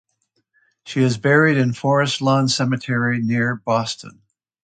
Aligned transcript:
She 0.87 1.01
is 1.01 1.19
buried 1.19 1.57
in 1.57 1.73
Forest 1.73 2.23
Lawn 2.23 2.47
Cemetery 2.47 3.21
near 3.21 3.57
Boston. 3.57 4.23